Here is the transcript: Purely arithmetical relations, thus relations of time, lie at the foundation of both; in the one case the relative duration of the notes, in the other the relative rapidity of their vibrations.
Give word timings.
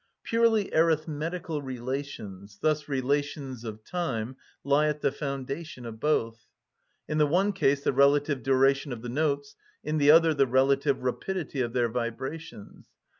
Purely 0.23 0.73
arithmetical 0.73 1.61
relations, 1.61 2.57
thus 2.59 2.89
relations 2.89 3.63
of 3.63 3.83
time, 3.83 4.35
lie 4.63 4.87
at 4.87 5.01
the 5.01 5.11
foundation 5.11 5.85
of 5.85 5.99
both; 5.99 6.47
in 7.07 7.19
the 7.19 7.27
one 7.27 7.53
case 7.53 7.83
the 7.83 7.93
relative 7.93 8.41
duration 8.41 8.91
of 8.91 9.03
the 9.03 9.09
notes, 9.09 9.55
in 9.83 9.99
the 9.99 10.09
other 10.09 10.33
the 10.33 10.47
relative 10.47 11.03
rapidity 11.03 11.61
of 11.61 11.73
their 11.73 11.87
vibrations. 11.87 12.87